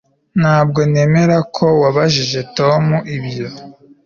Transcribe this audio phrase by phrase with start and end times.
[0.39, 2.83] Ntabwo nemera ko wabajije Tom
[3.17, 3.47] ibyo